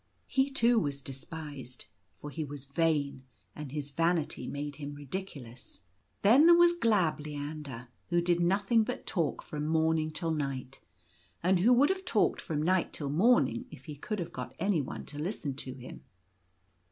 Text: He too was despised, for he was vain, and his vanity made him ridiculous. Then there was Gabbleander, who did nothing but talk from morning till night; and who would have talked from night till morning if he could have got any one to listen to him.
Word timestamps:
He 0.25 0.49
too 0.49 0.79
was 0.79 0.99
despised, 0.99 1.85
for 2.19 2.31
he 2.31 2.43
was 2.43 2.65
vain, 2.65 3.21
and 3.55 3.71
his 3.71 3.91
vanity 3.91 4.47
made 4.47 4.77
him 4.77 4.95
ridiculous. 4.95 5.79
Then 6.23 6.47
there 6.47 6.55
was 6.57 6.73
Gabbleander, 6.73 7.87
who 8.09 8.19
did 8.19 8.39
nothing 8.39 8.83
but 8.83 9.05
talk 9.05 9.43
from 9.43 9.67
morning 9.67 10.09
till 10.09 10.31
night; 10.31 10.79
and 11.43 11.59
who 11.59 11.71
would 11.73 11.89
have 11.89 12.03
talked 12.03 12.41
from 12.41 12.63
night 12.63 12.93
till 12.93 13.11
morning 13.11 13.67
if 13.69 13.85
he 13.85 13.93
could 13.95 14.17
have 14.17 14.33
got 14.33 14.55
any 14.57 14.81
one 14.81 15.05
to 15.05 15.19
listen 15.19 15.53
to 15.57 15.75
him. 15.75 16.01